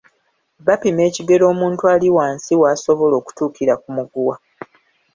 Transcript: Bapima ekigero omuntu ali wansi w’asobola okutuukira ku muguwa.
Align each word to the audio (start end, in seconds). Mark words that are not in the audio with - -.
Bapima 0.65 1.01
ekigero 1.09 1.43
omuntu 1.53 1.81
ali 1.93 2.09
wansi 2.17 2.53
w’asobola 2.61 3.15
okutuukira 3.21 3.73
ku 3.81 3.87
muguwa. 3.95 4.35